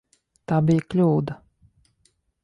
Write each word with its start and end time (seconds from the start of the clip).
Tā 0.51 0.57
bija 0.69 0.85
kļūda. 0.93 1.35